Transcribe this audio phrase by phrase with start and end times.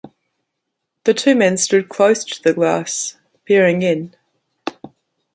[1.03, 4.15] The two men stood close to the glass, peering in.